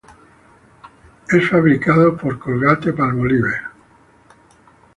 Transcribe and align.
Es 1.29 1.47
fabricada 1.47 2.17
por 2.17 2.39
Colgate-Palmolive. 2.39 3.53